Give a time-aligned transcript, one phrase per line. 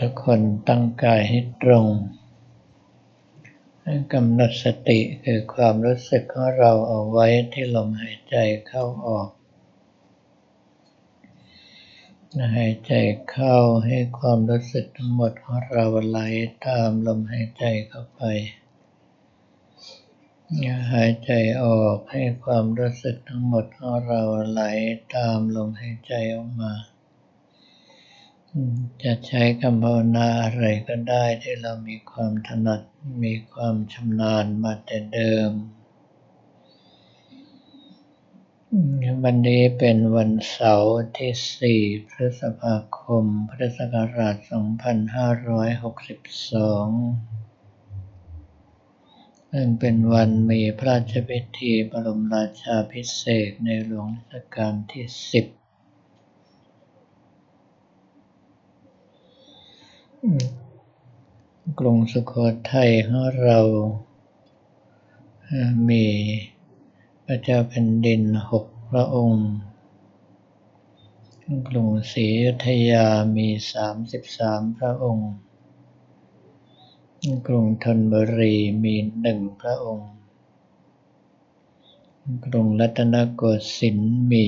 [0.00, 1.86] ทุกคนตั้งกายให้ตรง
[4.12, 8.36] กำหนดสติคือความรู้สึกของเราเอาไว้ที่ลมหายใจ
[8.68, 9.28] เข้าออก
[12.56, 12.92] หายใจ
[13.30, 16.20] เข้าให้ความรู้สึกทั้งหมดของเราไหล
[16.66, 18.22] ตามลมหายใจเข้าไป
[20.92, 21.32] หายใจ
[21.64, 24.62] ออกให้ความรู้สึกทั้งหมดของเราไหล
[25.16, 26.72] ตามลมหายใจออกมา
[29.02, 32.80] จะใช้คำภาวนาอะไรก็ได้ที่เรามีความถนัด
[33.24, 35.50] มีความชำนาญมาแต่เดิม
[39.24, 44.42] วันนี้เป็นวันเสาร์ที่ 4 พฤษภาคม พุทธศักราช 2562
[49.50, 55.18] ซึ่งเป็นวันมีพระราชพิธีบรมราชาพิเศษในหลวงรัชกาลที่ 10
[61.78, 62.32] กรุงสุโข
[62.72, 63.60] ทัยของเรา
[65.88, 66.04] มี
[67.24, 69.46] พระเจ้าแผ่นดินหกพระองค์
[71.68, 75.30] กรุงศรีอยุธยามีสามสิบสามพระองค์
[77.46, 80.10] กรุงธนบุรีมีหนึ่งพระองค์
[82.44, 83.42] กรุงรัตนโก
[83.78, 84.46] สินทร์มี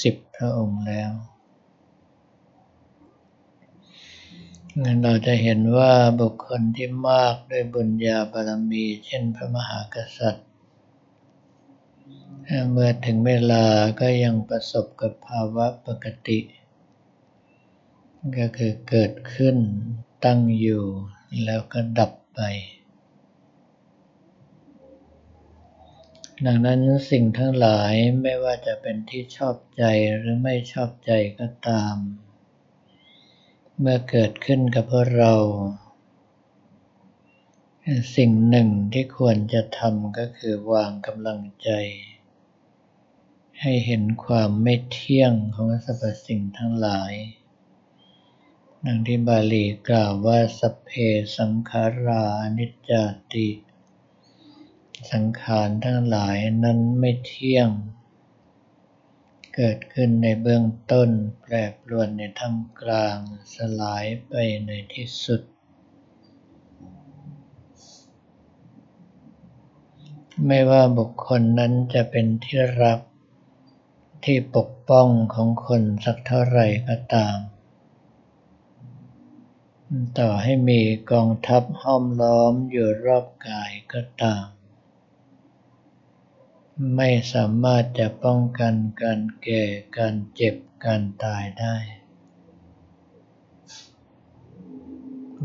[0.00, 1.12] สิบพระองค์แล้ว
[5.02, 10.46] เราจะเห็นว่าบุคคลที่มากด้วยบุญญาบารมี เช่นพระมหากษัตริย์
[12.70, 13.64] เมื่อถึงเวลา
[14.00, 16.38] ก็ยังประสบกับภาวะปกติ
[18.38, 19.56] ก็คือเกิดขึ้น
[20.24, 20.84] ตั้งอยู่
[21.44, 22.40] แล้วก็ดับไป
[26.46, 29.84] ดังนั้นสิ่งทั้งหลายไม่ว่าจะเป็นที่ชอบใจ
[30.18, 31.96] หรือไม่ชอบใจก็ตาม
[33.82, 35.34] เมื่อเกิดขึ้นกับพวกเรา
[38.16, 41.70] สิ่งหนึ่งที่ควรจะทำก็คือวางกำลังใจ
[43.60, 47.12] ให้เห็นความไม่เที่ยงของสรรพสิ่งทั้งหลาย
[48.86, 50.90] ดังที่บาลีกล่าวว่าสเพ
[51.38, 52.24] สังขารา
[52.58, 52.92] นิจจ
[53.32, 53.48] ติ
[55.12, 57.68] สังขารทั้งหลายนั้นไม่เที่ยง
[59.60, 61.08] เกิดขึ้นในเบื้องต้น
[61.40, 63.18] แปรปรวนในท่ามกลาง
[63.54, 64.34] สลายไป
[64.66, 65.42] ในที่สุด
[70.46, 73.00] ไม่ว่าบุคคลนั้นจะเป็นที่รัก
[74.24, 77.36] ที่ปกป้องของคนสักเท่าไหร่ก็ตาม
[80.18, 80.80] ต่อให้มี
[81.12, 84.57] กองทัพห้อมล้อมอยู่รอบกายก็ตาม
[86.96, 89.64] ไม่สามารถจะป้องกันการแก่
[89.98, 91.76] การเจ็บ การตายได้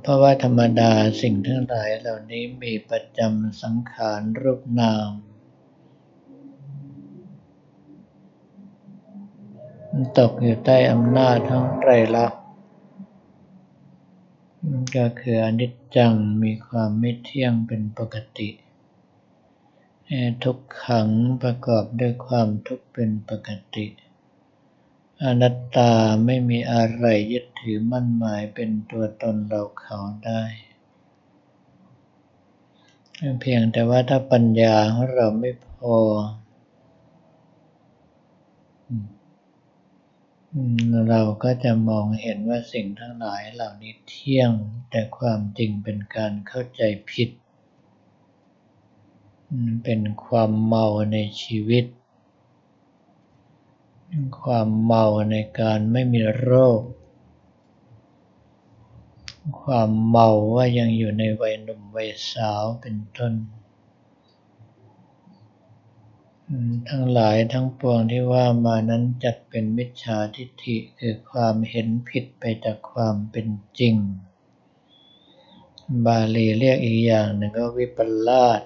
[0.00, 0.92] เพราะว่าธรรมดา
[1.22, 5.10] สิ่งทั้งหลายเหล่านี้มีประจำสังขารรูปนาม
[10.18, 12.42] ตกอยู่ใต้อำนาจทั้งไตรลักษณ์
[14.96, 18.48] ก็คืออนิจจังมีความไม่เที่ยงเป็นปกติ
[20.44, 21.08] ทุกขัง
[21.42, 23.86] ประกอบด้วยความทุกข์เป็นปกติ
[25.24, 25.92] อนัตตา
[26.26, 30.42] ไม่มีอะไรยึดถือมั่นหมายเป็นตัวตนเราเขาได้
[33.40, 35.96] เพียงแต่ว่าถ้าปัญญาของเราไม่พอ
[41.10, 44.50] เราก็จะมองเห็นว่าสิ่งทั้งหลายเหล่านี้เที่ยง
[44.90, 47.30] แต่ความจริงเป็นการเข้าใจผิด
[49.84, 51.84] เป็นความเมาในชีวิต
[54.40, 56.80] ความเมาในการไม่มีโรค
[59.62, 63.32] ความเมาว่ายังอยู่ในวัยหนุ่มวัยสาวเป็นต้น
[66.88, 73.48] ทั้งหลายทั้งปวงที่ว่ามานั้นจัดเป็นมิจฉาทิฏฐิคือความเห็นผิดไปจากความเป็น
[73.78, 73.94] จริง
[76.06, 77.98] บาลีเรียกอีกอย่างหนึ่งก็วิป
[78.28, 78.60] ลาส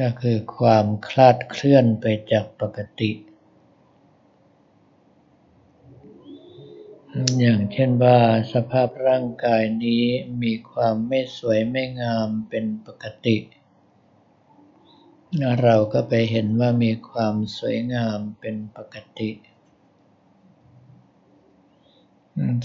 [0.00, 3.12] ก็คือความคลาดเคลื่อนไปจากปกติ
[7.40, 8.18] อย่างเช่นว่า
[8.52, 10.04] สภาพร่างกายนี้
[10.42, 13.36] มีความไม่สวยไม่งามเป็นปกติ
[15.62, 19.30] เราก็ไปเห็นว่ามีความสวยงามเป็นปกติ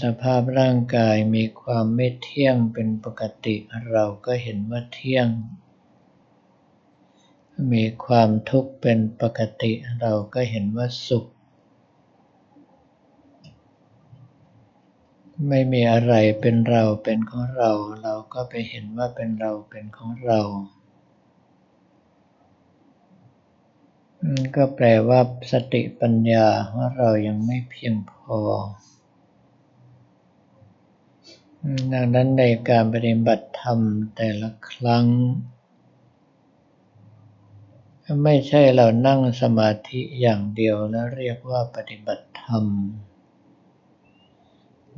[0.02, 3.56] สภาพร่างกายมีความไม่เที่ยงเป็นปกติ
[3.92, 5.28] เราก็เห็นว่าเที่ยง
[7.72, 11.26] มีความทุกข์เป็นปกติเราก็เห็นว่าสุข
[15.48, 17.72] ไม่มีอะไรเป็นเราเป็นของเรา
[18.02, 20.40] เราก็ไปเห็นว่าเป็นเราเป็นของเรา
[24.56, 25.20] ก็แปลว่า
[25.52, 28.38] สติปัญญาของเรายังไม่เพียงพอ
[31.92, 33.78] ดังนั้นในการปฏิบัติธรรม
[34.16, 35.06] แต่ละครั้ง
[38.24, 42.64] ไม่ใช่เรานั่งสมาธิอย่างเดียวแล้วเรียกว่าปฏิบัติธรรม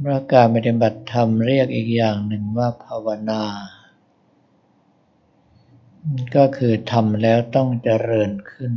[0.05, 3.45] พระการปฏิบัติธรรมเรียกอีกอย่างหนึ่งว่าภาวนา
[6.37, 8.73] ก็คือทำแล้วต้องเจริญขึ้น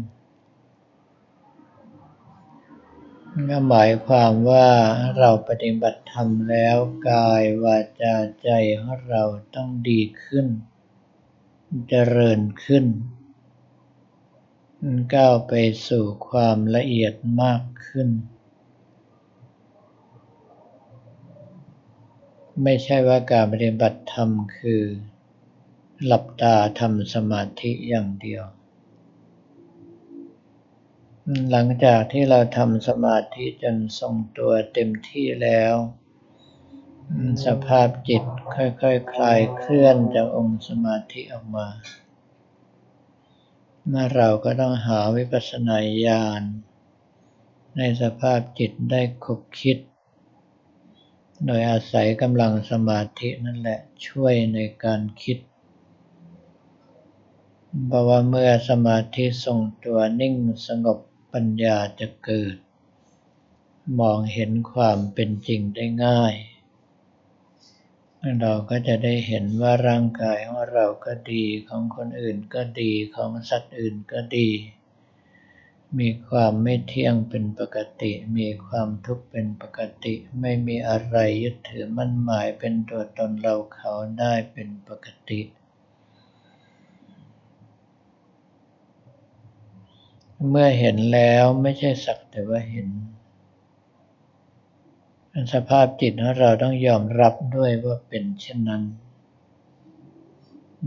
[3.49, 4.69] ก็หมายความว่า
[5.19, 6.77] เราปฏิบัติธรรมแล้ว
[7.09, 8.49] กายวาจาใจ
[8.79, 9.23] ของเรา
[9.55, 10.47] ต้องดีขึ้น
[11.89, 12.85] เจริญขึ้น
[15.15, 15.53] ก้าวไป
[15.87, 18.09] สู่ความละเอียดมากขึ้น
[22.63, 24.83] ไม่ใช่ว่าการปฏิบัติธรรมคือ
[26.05, 28.43] หลับตาทำสมาธิอย่างเดียว
[31.51, 35.75] หลังจากที่เราทำสมาธิจนทรงตัวเต็มที่แล้ว
[37.45, 38.23] สภาพจิต
[38.55, 38.83] ค่อยๆค
[39.13, 41.67] คลายเคลื่อนจากองค์สมาธิออกมา
[43.89, 46.41] เมื่อเราก็ต้องหาวิปัสสนาญาณ
[47.77, 49.77] ในสภาพจิตได้คบคิด
[51.45, 55.37] โดยอาศัยกำลังสมาธินั่นแหละช่วยในการคิด
[57.87, 60.35] เพราะว่าเมื่อสมาธิทรงตัวนิ่ง
[60.67, 60.99] สงบ
[61.33, 62.55] ปัญญาจะเกิด
[63.99, 66.33] มองเห็นความเป็นจริงได้ง่าย
[68.41, 74.49] เราก็จะได้เห็นว่าร่างกายของเราก็ดีของคนอื่นก็ดีของสัตว์อื่นก็ดี
[75.99, 85.41] มีความไม่เที่ยงเป็นปกติ มีความทุกข์เป็นปกติ ไม่มีอะไรยึดถือมั่นหมายเป็นตัวตนเราเขาได้เป็นปกติ
[90.49, 92.87] เมื่อเห็นแล้วไม่ใช่สักแต่ว่าเห็น
[95.53, 98.83] สภาพจิตของเราต้องยอมรับด้วยว่าเป็นเช่นนั้น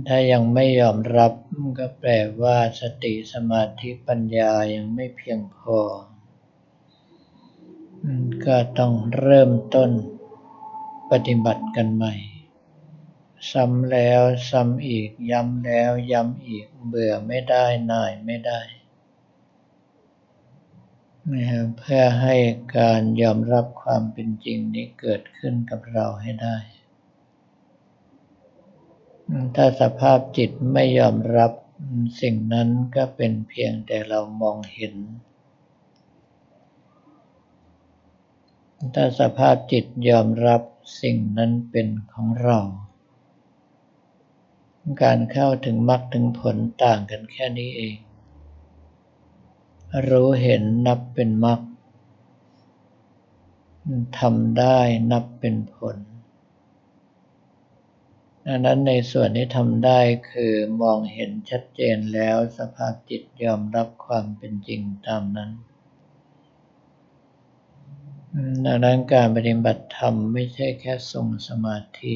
[0.07, 1.33] ถ้ายังไม่ยอมรับ
[1.79, 2.11] ก็แปล
[2.43, 5.79] ว่าสติสมาธิปัญญายังไม่เพียงพอ
[8.47, 9.91] ก็ต้องเริ่มต้น
[11.11, 12.15] ปฏิบัติกันใหม่
[13.53, 18.61] ซ้ำแล้วซ้ำอีก ย้ำแล้วย้ำอีก เบื่อไม่ได้นายไม่ได้
[21.33, 22.37] นะครับเพื่อให้
[22.79, 26.57] การยอมรับความเป็นจริงนี้เกิดขึ้นกับเราให้ได้
[29.55, 31.53] ถ้าสภาพจิตไม่ยอมรับ
[32.21, 34.95] สิ่งนั้นก็เป็นเพียงแต่เรามองเห็น
[38.95, 40.63] ถ้าสภาพจิตยอมรับ
[41.03, 42.59] สิ่งนั้นเป็นของเรา
[45.03, 47.97] การเข้าถึงมรรคถึงผลต่างกันแค่นี้เอง
[50.09, 51.61] รู้เห็นนับเป็นมรรค
[54.19, 54.79] ทำได้
[55.13, 55.97] นับเป็นผล
[58.47, 60.01] ดังนั้นในส่วนที่ทำได้
[60.31, 65.51] คือมองเห็นชัดเจนแล้วสภาพจิตยอมรับความเป็นจริงตามนั้น
[68.65, 72.15] ดังนั้นการปฏิบัติธรรมไม่ใช่แค่ทรงสมาธิ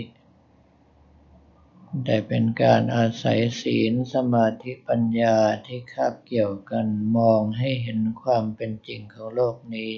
[2.05, 9.95] แต่เป็นการอาศัยศีลสมาธิปัญญาที่คาบเกี่ยวกันมองให้เห็นความเป็นจริงของโลกนี้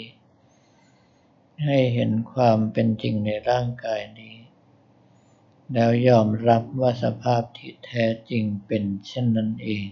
[1.64, 4.36] ให้เห็นความเป็นจริงในร่างกายนี้
[5.72, 9.86] แล้วยอมรับว่าสภาพที่แท้จริงเป็นเช่นนั้นเอง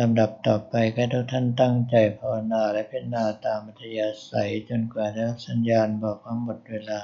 [0.00, 7.00] ลำดับต่อไปก็ทุกท่านตั้งใจภาวนาและพิจารณาตามมัธยาศัยจนกว่าจะสัญญาณบอกว่าหมดเวลา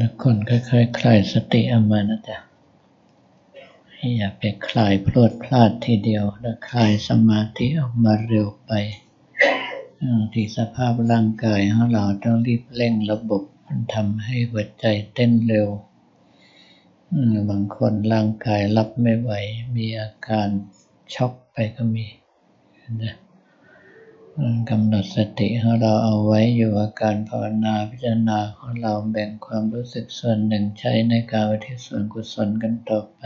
[0.00, 2.38] ทุกคนค่อยๆคคลายสติเอามานะจ๊ะ
[4.16, 8.72] อย่าไปคลายพลวดพลาดทีเดียวแล้วคลายสมาธิออกมาเร็วไป
[10.32, 15.68] ที่สภาพร่างกายของเราต้องรีบเร่งระบบมันทำให้หัวใจเต้นเร็ว
[17.50, 19.30] บางคนร่างกายรับไม่ไหว
[19.76, 20.48] มีอาการ
[21.14, 22.06] ช็อกไปก็มี
[23.02, 23.14] นะ
[24.70, 33.20] กำหนดสติของเราเอาไว้อยู่กับการภาวนาพิจารณาของเราแบ่งความรู้สึกส่วนหนึ่งใช้ในการวิทิศส่วนกุศลกันต่อไป